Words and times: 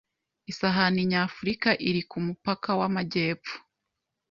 Isahani 0.51 1.01
nyafurika 1.11 1.69
iri 1.87 2.01
kumupaka 2.09 2.69
wamajyepfo 2.79 3.55